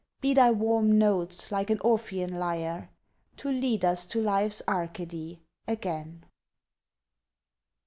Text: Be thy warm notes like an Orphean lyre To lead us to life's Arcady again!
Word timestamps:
Be 0.19 0.33
thy 0.33 0.49
warm 0.49 0.97
notes 0.97 1.51
like 1.51 1.69
an 1.69 1.79
Orphean 1.81 2.39
lyre 2.39 2.89
To 3.37 3.49
lead 3.51 3.85
us 3.85 4.07
to 4.07 4.19
life's 4.19 4.63
Arcady 4.67 5.41
again! 5.67 6.23